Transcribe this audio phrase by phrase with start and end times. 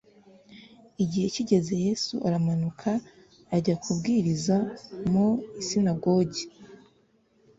[1.03, 2.89] Igihe kigeze Yesu aramanuka
[3.55, 4.55] ajya kubwiriza
[5.11, 5.27] mu
[5.61, 6.43] isinagogi